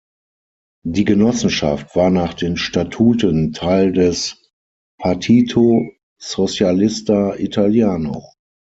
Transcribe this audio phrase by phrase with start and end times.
[0.83, 4.49] Die Genossenschaft war nach den Statuten Teil des
[4.99, 8.31] Partito Socialista Italiano.